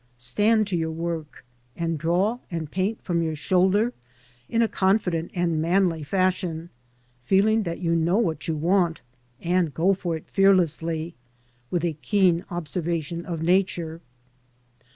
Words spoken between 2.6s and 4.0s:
paint from your shoulder